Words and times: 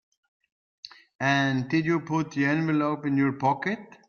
And 1.19 1.69
did 1.69 1.85
you 1.85 1.99
put 1.99 2.31
the 2.31 2.45
envelope 2.45 3.05
in 3.05 3.17
your 3.17 3.33
pocket? 3.33 3.97